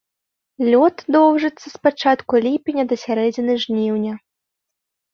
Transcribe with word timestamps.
Лёт 0.71 0.97
доўжыцца 1.17 1.65
з 1.69 1.75
пачатку 1.89 2.33
ліпеня 2.49 2.83
да 2.95 3.01
сярэдзіны 3.05 3.53
жніўня. 3.69 4.13